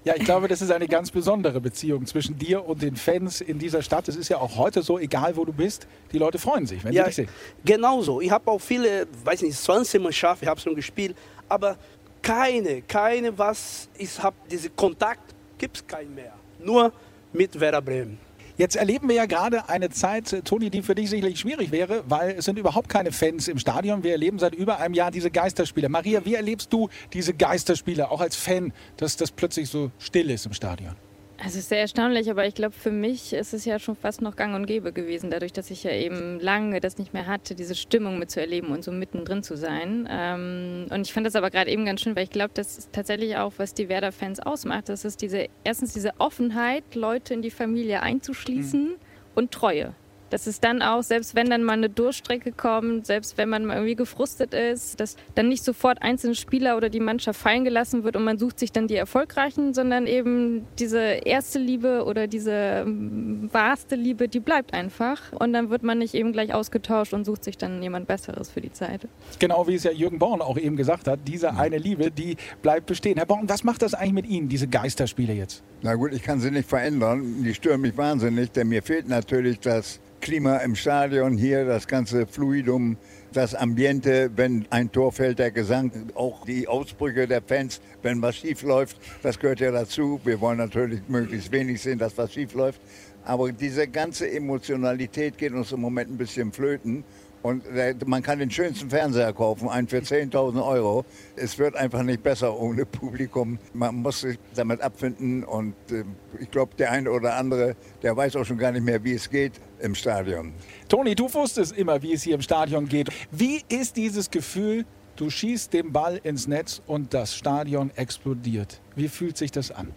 [0.05, 3.57] Ja, ich glaube, das ist eine ganz besondere Beziehung zwischen dir und den Fans in
[3.57, 4.07] dieser Stadt.
[4.07, 6.93] Es ist ja auch heute so, egal wo du bist, die Leute freuen sich, wenn
[6.93, 7.29] ja, sie dich sehen.
[7.65, 8.21] Genau so.
[8.21, 11.17] Ich habe auch viele, weiß nicht, 20 Mannschaften, ich habe schon gespielt,
[11.49, 11.75] aber
[12.21, 16.33] keine, keine, was ich habe, diesen Kontakt gibt es keinen mehr.
[16.59, 16.91] Nur
[17.33, 18.24] mit Werder Bremen.
[18.57, 22.35] Jetzt erleben wir ja gerade eine Zeit, Toni, die für dich sicherlich schwierig wäre, weil
[22.37, 24.03] es sind überhaupt keine Fans im Stadion.
[24.03, 25.89] Wir erleben seit über einem Jahr diese Geisterspiele.
[25.89, 30.45] Maria, wie erlebst du diese Geisterspiele, auch als Fan, dass das plötzlich so still ist
[30.45, 30.95] im Stadion?
[31.37, 34.35] Es ist sehr erstaunlich, aber ich glaube, für mich ist es ja schon fast noch
[34.35, 37.75] gang und gäbe gewesen, dadurch, dass ich ja eben lange das nicht mehr hatte, diese
[37.75, 40.07] Stimmung mitzuerleben und so mittendrin zu sein.
[40.09, 42.93] Ähm, und ich fand das aber gerade eben ganz schön, weil ich glaube, das ist
[42.93, 44.87] tatsächlich auch, was die Werder-Fans ausmacht.
[44.87, 48.95] Das ist diese, erstens diese Offenheit, Leute in die Familie einzuschließen mhm.
[49.35, 49.93] und Treue.
[50.35, 53.75] Das ist dann auch, selbst wenn dann mal eine Durchstrecke kommt, selbst wenn man mal
[53.75, 58.17] irgendwie gefrustet ist, dass dann nicht sofort einzelne Spieler oder die Mannschaft fallen gelassen wird
[58.17, 63.47] und man sucht sich dann die Erfolgreichen, sondern eben diese erste Liebe oder diese ähm,
[63.53, 65.31] wahrste Liebe, die bleibt einfach.
[65.31, 68.59] Und dann wird man nicht eben gleich ausgetauscht und sucht sich dann jemand Besseres für
[68.59, 69.07] die Zeit.
[69.39, 72.87] Genau wie es ja Jürgen Born auch eben gesagt hat, diese eine Liebe, die bleibt
[72.87, 73.15] bestehen.
[73.15, 75.63] Herr Born, was macht das eigentlich mit Ihnen, diese Geisterspiele jetzt?
[75.81, 77.41] Na gut, ich kann sie nicht verändern.
[77.41, 82.25] Die stören mich wahnsinnig, denn mir fehlt natürlich das Klima im Stadion hier, das ganze
[82.25, 82.97] Fluidum,
[83.31, 88.37] das Ambiente, wenn ein Tor fällt, der Gesang, auch die Ausbrüche der Fans, wenn was
[88.37, 90.19] schief läuft, das gehört ja dazu.
[90.23, 92.81] Wir wollen natürlich möglichst wenig sehen, dass was schief läuft.
[93.23, 97.03] Aber diese ganze Emotionalität geht uns im Moment ein bisschen flöten.
[97.45, 97.63] Und
[98.07, 101.05] man kann den schönsten Fernseher kaufen, einen für 10.000 Euro.
[101.35, 103.59] Es wird einfach nicht besser ohne Publikum.
[103.71, 106.05] Man muss sich damit abfinden und äh,
[106.39, 109.29] ich glaube, der eine oder andere, der weiß auch schon gar nicht mehr, wie es
[109.29, 110.53] geht im Stadion.
[110.89, 113.09] Toni, du wusstest immer, wie es hier im Stadion geht.
[113.29, 114.83] Wie ist dieses Gefühl,
[115.15, 118.81] du schießt den Ball ins Netz und das Stadion explodiert?
[118.95, 119.91] Wie fühlt sich das an?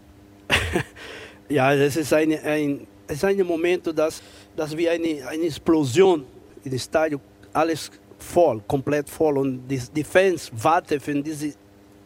[1.48, 4.20] ja, das ist, eine, ein, es ist ein Moment, dass,
[4.54, 6.26] dass wir eine, eine Explosion
[6.62, 7.20] im Stadion
[7.52, 9.38] alles voll, komplett voll.
[9.38, 11.54] Und die, die Fans warten für diese,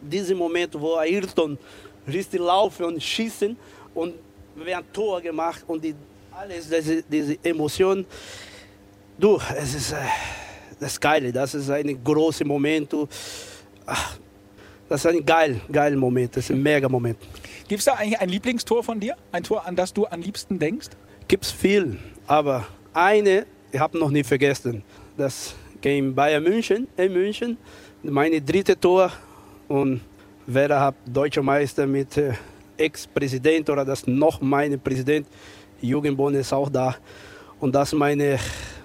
[0.01, 1.57] diesen Moment, wo Ayrton
[2.07, 3.55] richtig laufen und schießen
[3.93, 4.13] und
[4.55, 5.95] wir ein Tor gemacht und die,
[6.31, 8.05] alles, diese, diese Emotion.
[9.17, 9.97] Du, es ist äh,
[10.79, 12.91] das Geile, das ist ein großer Moment.
[12.91, 13.07] Du,
[13.85, 14.17] ach,
[14.89, 17.17] das ist ein geil, geiler Moment, das ist ein mega Moment.
[17.67, 19.15] Gibt es da eigentlich ein Lieblingstor von dir?
[19.31, 20.89] Ein Tor, an das du am liebsten denkst?
[21.27, 24.83] Gibt es viel, aber eine, ich habe noch nie vergessen
[25.17, 27.57] das gegen Bayern München in München.
[28.03, 29.11] Meine dritte Tor
[29.67, 30.01] und
[30.45, 32.33] Werder hat deutscher Meister mit äh,
[32.77, 35.27] Ex-Präsident oder das noch meine Präsident.
[35.81, 36.95] Jürgen Bonn ist auch da.
[37.59, 38.39] Und das meine,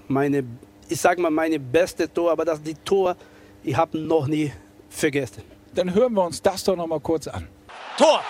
[0.06, 0.44] meine
[0.88, 3.16] ich sag mal, meine beste Tor, aber das die Tor,
[3.62, 4.52] ich habe noch nie
[4.88, 5.42] vergessen.
[5.74, 7.46] Dann hören wir uns das doch noch mal kurz an.
[7.96, 8.22] Tor!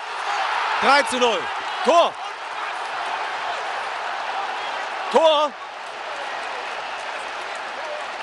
[0.80, 1.30] 3 zu 0.
[1.84, 2.12] Tor!
[5.12, 5.52] Tor!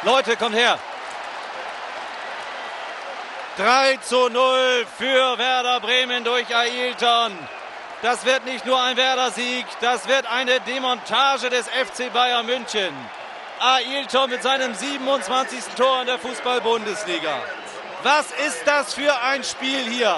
[0.05, 0.77] Leute, kommt her.
[3.57, 7.31] 3 zu 0 für Werder Bremen durch Ailton.
[8.03, 12.93] Das wird nicht nur ein Werder-Sieg, das wird eine Demontage des FC Bayern München.
[13.59, 15.73] Ailton mit seinem 27.
[15.75, 17.41] Tor in der Fußball-Bundesliga.
[18.03, 20.15] Was ist das für ein Spiel hier?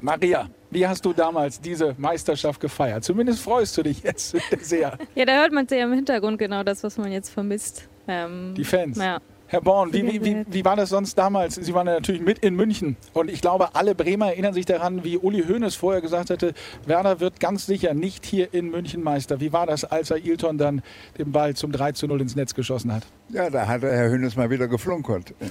[0.00, 3.04] Maria, wie hast du damals diese Meisterschaft gefeiert?
[3.04, 4.98] Zumindest freust du dich jetzt sehr.
[5.14, 7.88] Ja, da hört man sehr im Hintergrund genau das, was man jetzt vermisst.
[8.08, 8.98] Ähm, die Fans.
[8.98, 9.20] Ja.
[9.50, 11.54] Herr Born, wie, wie, wie, wie, war das sonst damals?
[11.54, 12.98] Sie waren ja natürlich mit in München.
[13.14, 16.52] Und ich glaube, alle Bremer erinnern sich daran, wie Uli Hoeneß vorher gesagt hatte,
[16.84, 19.40] Werder wird ganz sicher nicht hier in München Meister.
[19.40, 20.82] Wie war das, als er Ilton dann
[21.16, 23.04] den Ball zum 3 zu 0 ins Netz geschossen hat?
[23.30, 25.32] Ja, da hat Herr Hoeneß mal wieder geflunkert.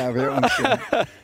[0.00, 0.46] Ja, wir uns,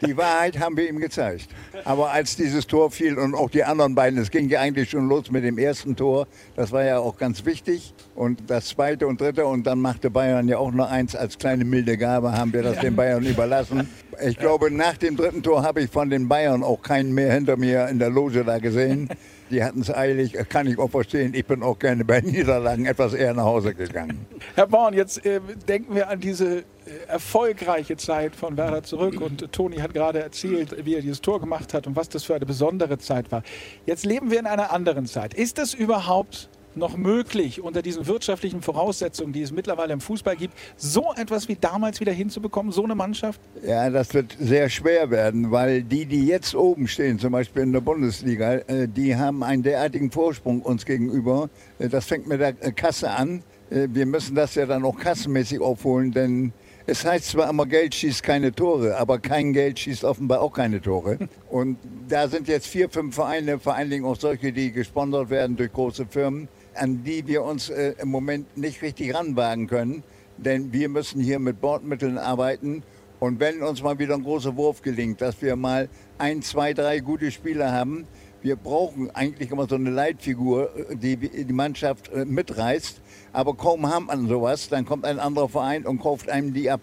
[0.05, 1.49] die Wahrheit haben wir ihm gezeigt.
[1.85, 5.09] Aber als dieses Tor fiel und auch die anderen beiden, es ging ja eigentlich schon
[5.09, 7.95] los mit dem ersten Tor, das war ja auch ganz wichtig.
[8.15, 11.65] Und das zweite und dritte und dann machte Bayern ja auch noch eins als kleine
[11.65, 13.89] milde Gabe, haben wir das den Bayern überlassen.
[14.23, 17.57] Ich glaube, nach dem dritten Tor habe ich von den Bayern auch keinen mehr hinter
[17.57, 19.09] mir in der Loge da gesehen.
[19.51, 21.33] Die hatten es eilig, kann ich auch verstehen.
[21.35, 24.27] Ich bin auch gerne bei Niederlagen etwas eher nach Hause gegangen.
[24.55, 26.63] Herr Born, jetzt äh, denken wir an diese äh,
[27.09, 29.21] erfolgreiche Zeit von Werder zurück.
[29.21, 32.25] Und äh, Toni hat gerade erzählt, wie er dieses Tor gemacht hat und was das
[32.25, 33.43] für eine besondere Zeit war.
[33.87, 35.35] Jetzt leben wir in einer anderen Zeit.
[35.35, 40.55] Ist es überhaupt noch möglich, unter diesen wirtschaftlichen Voraussetzungen, die es mittlerweile im Fußball gibt,
[40.77, 43.41] so etwas wie damals wieder hinzubekommen, so eine Mannschaft?
[43.67, 47.73] Ja, das wird sehr schwer werden, weil die, die jetzt oben stehen, zum Beispiel in
[47.73, 51.49] der Bundesliga, äh, die haben einen derartigen Vorsprung uns gegenüber.
[51.79, 53.43] Äh, das fängt mit der Kasse an.
[53.71, 56.53] Äh, wir müssen das ja dann auch kassenmäßig aufholen, denn
[56.89, 60.81] es heißt zwar immer, Geld schießt keine Tore, aber kein Geld schießt offenbar auch keine
[60.81, 61.19] Tore.
[61.51, 65.57] Und da sind jetzt vier, fünf Vereine, vor allen Dingen auch solche, die gesponsert werden
[65.57, 70.03] durch große Firmen, an die wir uns äh, im Moment nicht richtig ranwagen können.
[70.39, 72.83] Denn wir müssen hier mit Bordmitteln arbeiten.
[73.19, 76.99] Und wenn uns mal wieder ein großer Wurf gelingt, dass wir mal ein, zwei, drei
[76.99, 78.07] gute Spieler haben,
[78.43, 83.01] wir brauchen eigentlich immer so eine Leitfigur, die die Mannschaft äh, mitreißt.
[83.33, 86.81] Aber kaum haben wir sowas, dann kommt ein anderer Verein und kauft einem die ab.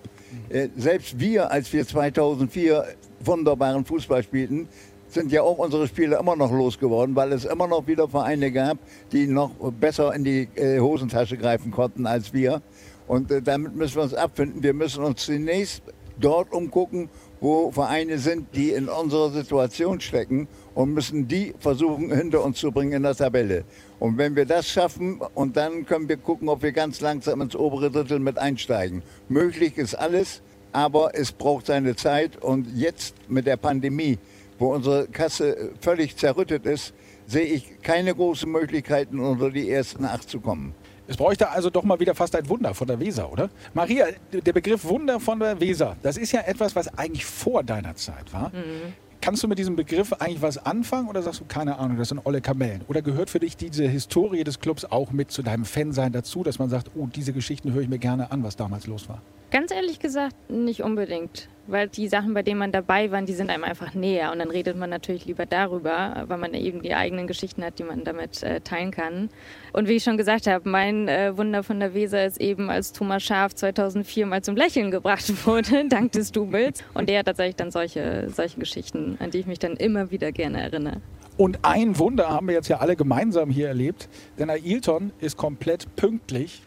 [0.49, 2.85] Äh, selbst wir, als wir 2004
[3.21, 4.67] wunderbaren Fußball spielten,
[5.13, 8.77] sind ja auch unsere Spieler immer noch losgeworden, weil es immer noch wieder Vereine gab,
[9.11, 12.61] die noch besser in die äh, Hosentasche greifen konnten als wir.
[13.07, 14.63] Und äh, damit müssen wir uns abfinden.
[14.63, 15.83] Wir müssen uns zunächst
[16.19, 22.43] dort umgucken, wo Vereine sind, die in unserer Situation stecken und müssen die versuchen hinter
[22.43, 23.65] uns zu bringen in der Tabelle.
[23.99, 27.55] Und wenn wir das schaffen, und dann können wir gucken, ob wir ganz langsam ins
[27.55, 29.01] obere Drittel mit einsteigen.
[29.27, 32.41] Möglich ist alles, aber es braucht seine Zeit.
[32.41, 34.17] Und jetzt mit der Pandemie
[34.63, 36.93] wo unsere Kasse völlig zerrüttet ist,
[37.27, 40.73] sehe ich keine großen Möglichkeiten, unter die ersten acht zu kommen.
[41.05, 43.49] Es bräuchte also doch mal wieder fast ein Wunder von der Weser, oder?
[43.73, 47.93] Maria, der Begriff Wunder von der Weser, das ist ja etwas, was eigentlich vor deiner
[47.95, 48.49] Zeit war.
[48.49, 48.93] Mhm.
[49.19, 52.25] Kannst du mit diesem Begriff eigentlich was anfangen oder sagst du, keine Ahnung, das sind
[52.25, 52.83] olle Kamellen?
[52.87, 56.57] Oder gehört für dich diese Historie des Clubs auch mit zu deinem Fansein dazu, dass
[56.57, 59.21] man sagt, oh, diese Geschichten höre ich mir gerne an, was damals los war?
[59.53, 61.47] Ganz ehrlich gesagt, nicht unbedingt.
[61.67, 64.31] Weil die Sachen, bei denen man dabei war, die sind einem einfach näher.
[64.31, 67.83] Und dann redet man natürlich lieber darüber, weil man eben die eigenen Geschichten hat, die
[67.83, 69.29] man damit äh, teilen kann.
[69.71, 72.93] Und wie ich schon gesagt habe, mein äh, Wunder von der Weser ist eben, als
[72.93, 76.83] Thomas Schaf 2004 mal zum Lächeln gebracht wurde, dank des Doubles.
[76.95, 80.31] Und der hat tatsächlich dann solche, solche Geschichten, an die ich mich dann immer wieder
[80.31, 80.99] gerne erinnere.
[81.37, 85.95] Und ein Wunder haben wir jetzt ja alle gemeinsam hier erlebt, denn Ailton ist komplett
[85.95, 86.63] pünktlich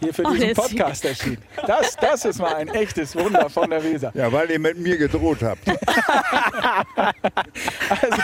[0.00, 1.38] hier für diesen Podcast erschienen.
[1.66, 4.12] Das, das ist mal ein echtes Wunder von der Weser.
[4.14, 5.66] Ja, weil ihr mit mir gedroht habt.
[7.88, 8.22] also,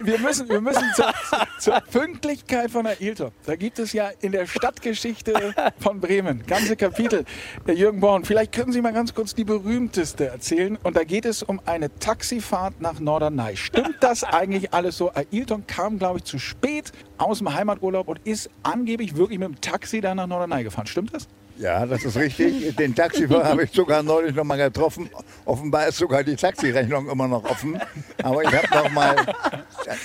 [0.00, 1.12] wir müssen, wir müssen zur,
[1.58, 3.30] zur Pünktlichkeit von Ailton.
[3.46, 7.24] Da gibt es ja in der Stadtgeschichte von Bremen ganze Kapitel.
[7.64, 10.78] Herr Jürgen Born, vielleicht können Sie mal ganz kurz die berühmteste erzählen.
[10.82, 13.56] Und da geht es um eine Taxifahrt nach Norderney.
[13.56, 15.12] Stimmt das eigentlich alles so?
[15.12, 19.60] Ailton kam, glaube ich, zu spät aus dem Heimaturlaub und ist angeblich wirklich mit dem
[19.60, 20.86] Taxi dann nach Norderney gefahren.
[20.86, 21.28] Stimmt das?
[21.58, 22.76] Ja, das ist richtig.
[22.76, 25.10] Den Taxifahrer habe ich sogar neulich noch mal getroffen.
[25.44, 27.80] Offenbar ist sogar die Taxirechnung immer noch offen.
[28.22, 29.16] Aber ich habe noch mal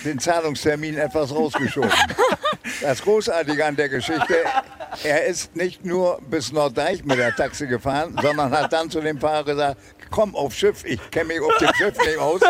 [0.04, 1.92] den Zahlungstermin etwas rausgeschoben.
[2.82, 4.36] Das Großartige an der Geschichte,
[5.04, 9.20] er ist nicht nur bis Norddeich mit der Taxi gefahren, sondern hat dann zu dem
[9.20, 9.78] Fahrer gesagt,
[10.10, 12.42] komm aufs Schiff, ich kenne mich auf dem Schiff nicht aus,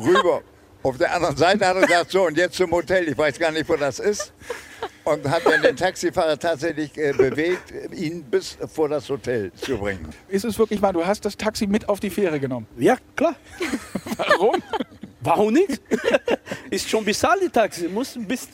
[0.00, 0.42] rüber.
[0.82, 3.52] Auf der anderen Seite hat er gesagt, so und jetzt zum Hotel, ich weiß gar
[3.52, 4.32] nicht, wo das ist.
[5.08, 10.08] Und hat dann den Taxifahrer tatsächlich äh, bewegt, ihn bis vor das Hotel zu bringen.
[10.28, 12.66] Ist es wirklich wahr, du hast das Taxi mit auf die Fähre genommen?
[12.76, 13.34] Ja, klar.
[14.16, 14.62] Warum?
[15.20, 15.80] Warum nicht?
[16.70, 17.88] Ist schon bezahlt die Taxi.
[17.88, 18.48] Muss bis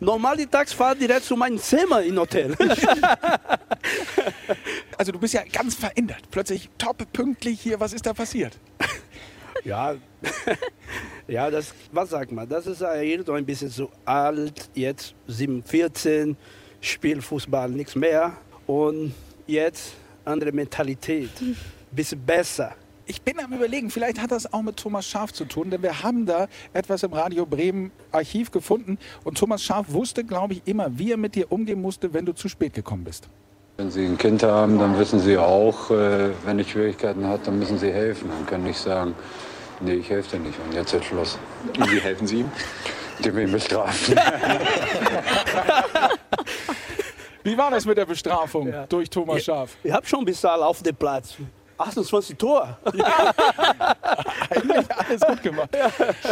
[0.00, 2.56] normal die Taxi fahrt direkt zu meinem Zimmer im Hotel.
[4.98, 6.22] also du bist ja ganz verändert.
[6.30, 7.78] Plötzlich top pünktlich hier.
[7.78, 8.58] Was ist da passiert?
[9.64, 9.94] Ja,
[11.28, 12.48] ja, das, was sagt man?
[12.48, 16.36] Das ist Ayrton ein bisschen zu alt, jetzt 7, 14,
[16.80, 18.32] spielt Fußball nichts mehr
[18.66, 19.14] und
[19.46, 19.94] jetzt
[20.24, 21.30] andere Mentalität,
[21.92, 22.72] bisschen besser.
[23.06, 26.02] Ich bin am überlegen, vielleicht hat das auch mit Thomas Schaf zu tun, denn wir
[26.02, 30.98] haben da etwas im Radio Bremen Archiv gefunden und Thomas Schaf wusste, glaube ich, immer,
[30.98, 33.28] wie er mit dir umgehen musste, wenn du zu spät gekommen bist.
[33.76, 37.58] Wenn Sie ein Kind haben, dann wissen Sie auch, äh, wenn es Schwierigkeiten hat, dann
[37.58, 39.14] müssen Sie helfen und können nicht sagen,
[39.82, 41.38] nee, ich helfe dir nicht und jetzt ist Schluss.
[41.78, 42.50] Und wie helfen Sie ihm?
[43.18, 44.16] Die will bestrafen.
[47.44, 48.86] Wie war das mit der Bestrafung ja.
[48.86, 49.76] durch Thomas Schaf?
[49.82, 51.34] Ich, ich habe schon bezahlt auf dem Platz.
[51.78, 52.78] 28 Tor.
[52.94, 53.91] Ja.
[54.54, 55.70] Eigentlich alles gut gemacht.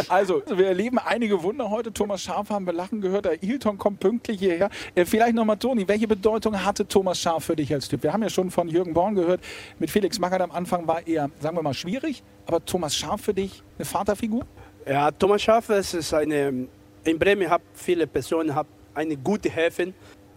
[0.07, 1.91] Also, wir erleben einige Wunder heute.
[1.91, 3.25] Thomas Schaf haben wir lachen gehört.
[3.25, 4.69] Der Ilton kommt pünktlich hierher.
[4.95, 8.03] Äh, vielleicht nochmal, Toni, welche Bedeutung hatte Thomas Schaf für dich als Typ?
[8.03, 9.41] Wir haben ja schon von Jürgen Born gehört.
[9.79, 12.23] Mit Felix Magath am Anfang war eher, sagen wir mal, schwierig.
[12.45, 14.45] Aber Thomas Schaf für dich eine Vaterfigur?
[14.87, 16.67] Ja, Thomas Schaf ist eine
[17.03, 19.93] in Bremen habe viele Personen, habe eine gute Häfen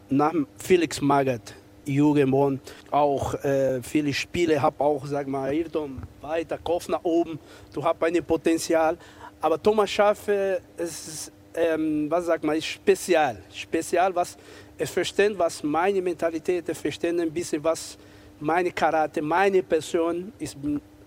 [0.09, 1.55] nach Felix Magath.
[1.87, 7.39] Jugend auch äh, viele Spiele, habe auch, sag mal, Ayrton weiter, Kopf nach oben,
[7.73, 8.97] du hast ein Potenzial.
[9.41, 13.43] Aber Thomas Schaffe ist, ähm, was sagt man, spezial.
[13.53, 14.37] Spezial, was
[14.79, 17.97] es versteht, was meine Mentalität, es versteht ein bisschen, was
[18.41, 20.57] meine Charakter, meine Person ist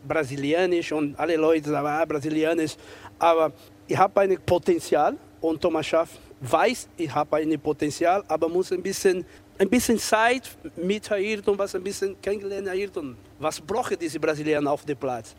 [0.07, 2.75] brasilianisch und alle Leute sagen, ah, brasilianisch.
[3.19, 3.51] Aber
[3.87, 6.09] ich habe ein Potenzial und Thomas Schaff
[6.39, 9.25] weiß, ich habe ein Potenzial, aber muss ein bisschen,
[9.57, 13.17] ein bisschen Zeit mit Ayrton, was ein bisschen kennengelernt Ayrton.
[13.39, 15.35] Was brauchen diese Brasilianer auf dem Platz?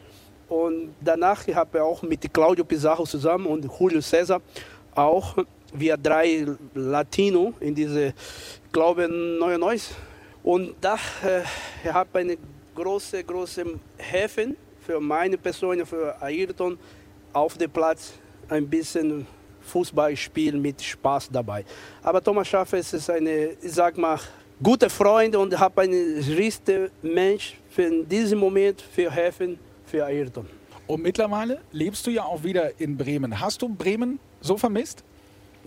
[0.48, 4.40] Und danach habe ich auch mit Claudio Pizarro zusammen und Julio César
[4.94, 5.37] auch
[5.72, 8.14] wir drei Latino in diese,
[8.72, 9.90] glaube Neue Neues.
[10.42, 11.42] Und da äh,
[11.85, 12.38] ich habe eine
[12.74, 13.64] große, große
[13.98, 16.78] Häfen für meine Person, für Ayrton
[17.33, 18.14] auf dem Platz
[18.48, 19.26] ein bisschen
[19.68, 21.64] Fußballspiel mit Spaß dabei.
[22.02, 24.18] Aber Thomas Schaffer ist eine, ich sag mal,
[24.62, 30.48] gute Freund und habe einen richtigen Mensch für diesen Moment für helfen für Ayrton.
[30.87, 33.38] Und mittlerweile lebst du ja auch wieder in Bremen.
[33.38, 35.04] Hast du Bremen so vermisst?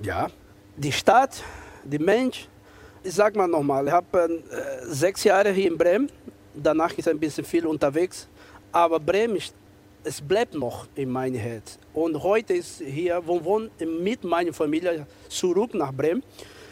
[0.01, 0.29] Ja,
[0.75, 1.43] die Stadt,
[1.83, 2.47] die Mensch.
[3.03, 6.09] Ich sag mal nochmal, ich habe äh, sechs Jahre hier in Bremen.
[6.53, 8.27] Danach ist ein bisschen viel unterwegs.
[8.71, 9.37] Aber Bremen,
[10.03, 11.77] es bleibt noch in meinem Herz.
[11.93, 16.23] Und heute ist hier, wo wohne mit meiner Familie zurück nach Bremen.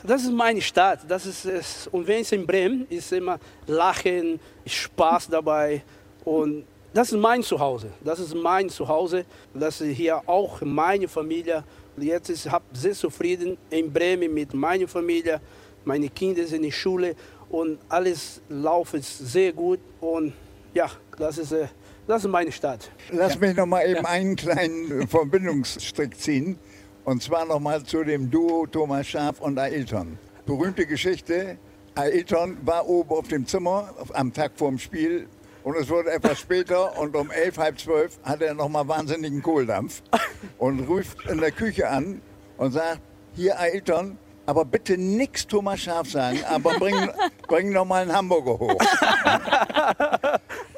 [0.03, 1.01] Das ist meine Stadt.
[1.07, 1.87] Das ist es.
[1.87, 5.83] Und wenn es in Bremen ist, immer Lachen, Spaß dabei.
[6.23, 7.91] Und das ist mein Zuhause.
[8.03, 9.25] Das ist mein Zuhause.
[9.53, 11.63] Das ist hier auch meine Familie.
[11.97, 15.41] Jetzt ist ich sehr zufrieden in Bremen mit meiner Familie.
[15.83, 17.15] Meine Kinder sind in der Schule
[17.49, 19.79] und alles läuft sehr gut.
[19.99, 20.33] Und
[20.73, 21.67] ja, das ist, äh,
[22.09, 22.89] das ist meine Stadt.
[23.11, 26.57] Lass mich noch mal eben einen kleinen Verbindungsstrick ziehen.
[27.05, 30.17] Und zwar noch mal zu dem Duo Thomas Schaf und Ailton.
[30.45, 31.59] Berühmte Geschichte.
[31.93, 35.27] Ailton war oben auf dem Zimmer am Tag vorm Spiel
[35.63, 40.01] und es wurde etwas später und um elf, halb zwölf hat er nochmal wahnsinnigen Kohldampf
[40.57, 42.21] und ruft in der Küche an
[42.57, 43.01] und sagt,
[43.35, 44.17] hier Ailton,
[44.47, 47.11] aber bitte nichts Thomas Schaf sagen, aber bring,
[47.47, 48.81] bring noch mal einen Hamburger hoch.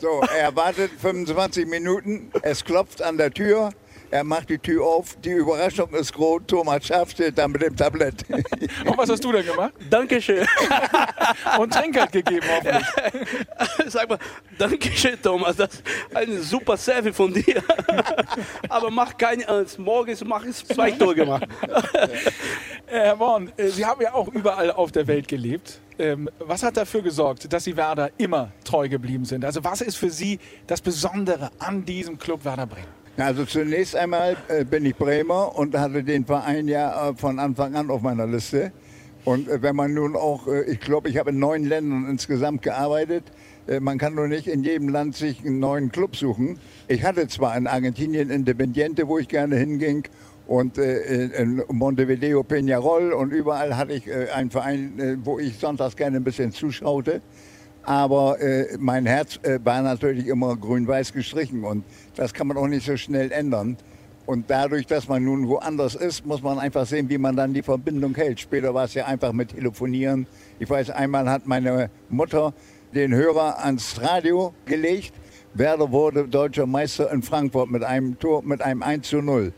[0.01, 3.69] So, er wartet 25 Minuten, es klopft an der Tür,
[4.09, 7.75] er macht die Tür auf, die Überraschung ist groß, Thomas Schaff steht da mit dem
[7.75, 8.25] Tablett.
[8.29, 9.73] Und was hast du denn gemacht?
[9.91, 10.45] Dankeschön.
[11.59, 12.87] Und Trinkgeld gegeben hoffentlich.
[13.93, 14.17] Sag mal,
[14.57, 15.83] Dankeschön Thomas, das ist
[16.15, 17.63] ein super Selfie von dir.
[18.69, 21.47] Aber mach keine Angst, morgens mach ich zwei Tore gemacht.
[22.87, 25.79] Herr Born, äh, Sie haben ja auch überall auf der Welt gelebt.
[26.01, 29.45] Ähm, was hat dafür gesorgt, dass Sie Werder immer treu geblieben sind?
[29.45, 32.87] Also was ist für Sie das Besondere an diesem Club Werder Bremen?
[33.17, 37.75] Also zunächst einmal äh, bin ich Bremer und hatte den Verein ja äh, von Anfang
[37.75, 38.71] an auf meiner Liste.
[39.25, 43.25] Und äh, wenn man nun auch, ich glaube, ich habe in neun Ländern insgesamt gearbeitet,
[43.79, 46.59] man kann nur nicht in jedem Land sich einen neuen Club suchen.
[46.87, 50.03] Ich hatte zwar in Argentinien Independiente, wo ich gerne hinging,
[50.47, 56.17] und äh, in Montevideo Peñarol und überall hatte ich einen Verein, wo ich sonntags gerne
[56.17, 57.21] ein bisschen zuschaute.
[57.83, 61.83] Aber äh, mein Herz äh, war natürlich immer grün-weiß gestrichen und
[62.15, 63.77] das kann man auch nicht so schnell ändern.
[64.27, 67.63] Und dadurch, dass man nun woanders ist, muss man einfach sehen, wie man dann die
[67.63, 68.39] Verbindung hält.
[68.39, 70.27] Später war es ja einfach mit Telefonieren.
[70.59, 72.53] Ich weiß, einmal hat meine Mutter
[72.93, 75.13] den Hörer ans Radio gelegt.
[75.53, 79.53] Werder wurde deutscher Meister in Frankfurt mit einem Tor, mit einem 1 zu 0.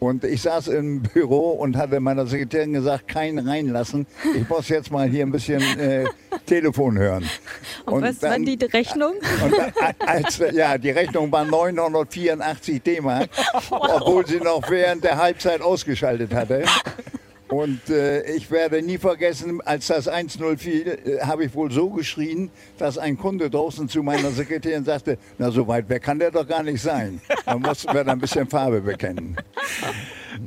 [0.00, 4.06] Und ich saß im Büro und hatte meiner Sekretärin gesagt, keinen reinlassen.
[4.34, 6.06] Ich muss jetzt mal hier ein bisschen äh,
[6.46, 7.28] Telefon hören.
[7.84, 9.12] Und, und was dann, war die Rechnung?
[9.44, 13.28] Und, als, ja, die Rechnung war 984 D-Mark,
[13.68, 14.00] wow.
[14.00, 16.64] obwohl sie noch während der Halbzeit ausgeschaltet hatte.
[17.50, 21.90] Und äh, ich werde nie vergessen, als das 1-0 fiel, äh, habe ich wohl so
[21.90, 26.30] geschrien, dass ein Kunde draußen zu meiner Sekretärin sagte, na so weit weg kann der
[26.30, 27.20] doch gar nicht sein.
[27.44, 29.36] Da mussten wir dann ein bisschen Farbe bekennen.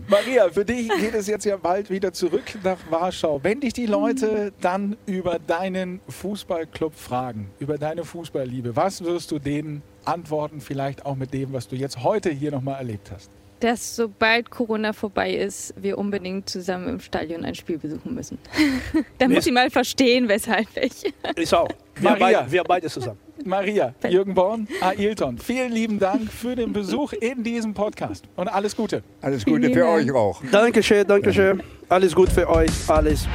[0.07, 3.39] Maria, für dich geht es jetzt ja bald wieder zurück nach Warschau.
[3.43, 9.39] Wenn dich die Leute dann über deinen Fußballclub fragen, über deine Fußballliebe, was wirst du
[9.39, 13.29] denen antworten, vielleicht auch mit dem, was du jetzt heute hier nochmal erlebt hast?
[13.63, 18.37] Dass sobald Corona vorbei ist, wir unbedingt zusammen im Stadion ein Spiel besuchen müssen.
[19.17, 21.13] da muss ich mal verstehen, weshalb ich.
[21.37, 21.69] Ich auch.
[21.95, 22.41] Wir, Maria.
[22.41, 23.17] Beid, wir beide zusammen.
[23.45, 28.75] Maria, Jürgen Born, Ailton, vielen lieben Dank für den Besuch in diesem Podcast und alles
[28.75, 29.03] Gute.
[29.21, 30.41] Alles Gute für euch auch.
[30.51, 31.61] Dankeschön, Dankeschön.
[31.89, 33.27] Alles Gute für euch, alles.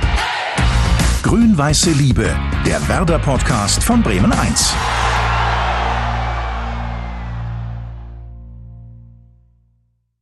[1.23, 2.31] Grün-Weiße Liebe,
[2.67, 4.75] der Werder-Podcast von Bremen 1.